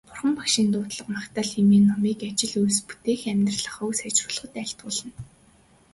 Бурхан 0.07 0.31
Багшийн 0.37 0.69
дуудлага 0.71 1.11
магтаал 1.15 1.49
хэмээх 1.53 1.83
номыг 1.89 2.19
ажил 2.29 2.53
үйлс 2.61 2.79
бүтээх, 2.87 3.21
амьдрал 3.31 3.65
ахуйг 3.69 3.93
сайжруулахад 3.97 4.53
айлтгуулна. 4.61 5.11